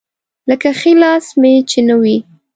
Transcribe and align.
لکه 0.49 0.69
ښی 0.79 0.91
لاس 1.01 1.25
مې 1.41 1.53
چې 1.69 1.79
نه 1.89 1.95
وي. 2.01 2.17